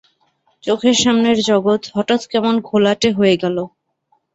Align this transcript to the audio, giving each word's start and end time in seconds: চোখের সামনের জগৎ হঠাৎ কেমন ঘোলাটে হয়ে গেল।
চোখের 0.63 0.95
সামনের 1.01 1.37
জগৎ 1.49 1.81
হঠাৎ 1.95 2.21
কেমন 2.31 2.55
ঘোলাটে 2.69 3.09
হয়ে 3.17 3.35
গেল। 3.43 3.57